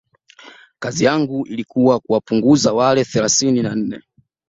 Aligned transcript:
kazi 0.79 1.05
yangu 1.05 1.47
ilikuwa 1.47 1.95
ni 1.95 2.01
kuwapunguza 2.01 2.73
wale 2.73 3.03
thelathini 3.03 3.63
na 3.63 3.69
nane 3.75 4.01